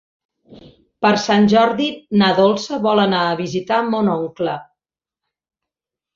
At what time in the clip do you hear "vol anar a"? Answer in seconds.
2.87-3.37